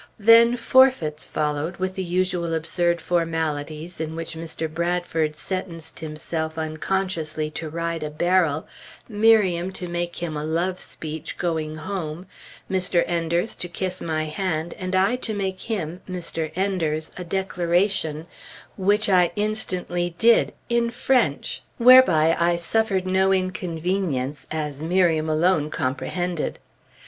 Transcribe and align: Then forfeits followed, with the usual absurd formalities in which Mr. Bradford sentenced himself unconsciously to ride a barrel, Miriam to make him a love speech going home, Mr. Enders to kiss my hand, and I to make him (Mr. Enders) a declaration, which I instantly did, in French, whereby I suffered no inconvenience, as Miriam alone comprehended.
Then 0.17 0.57
forfeits 0.57 1.27
followed, 1.27 1.77
with 1.77 1.93
the 1.93 2.01
usual 2.03 2.55
absurd 2.55 2.99
formalities 2.99 4.01
in 4.01 4.15
which 4.15 4.33
Mr. 4.33 4.67
Bradford 4.67 5.35
sentenced 5.35 5.99
himself 5.99 6.57
unconsciously 6.57 7.51
to 7.51 7.69
ride 7.69 8.01
a 8.01 8.09
barrel, 8.09 8.65
Miriam 9.07 9.71
to 9.73 9.87
make 9.87 10.15
him 10.15 10.35
a 10.35 10.43
love 10.43 10.79
speech 10.79 11.37
going 11.37 11.75
home, 11.75 12.25
Mr. 12.67 13.03
Enders 13.05 13.53
to 13.55 13.67
kiss 13.67 14.01
my 14.01 14.25
hand, 14.25 14.73
and 14.79 14.95
I 14.95 15.17
to 15.17 15.35
make 15.35 15.61
him 15.61 16.01
(Mr. 16.09 16.51
Enders) 16.55 17.11
a 17.15 17.23
declaration, 17.23 18.25
which 18.77 19.07
I 19.07 19.31
instantly 19.35 20.15
did, 20.17 20.53
in 20.67 20.89
French, 20.89 21.61
whereby 21.77 22.35
I 22.39 22.55
suffered 22.57 23.05
no 23.05 23.31
inconvenience, 23.31 24.47
as 24.49 24.81
Miriam 24.81 25.29
alone 25.29 25.69
comprehended. 25.69 26.57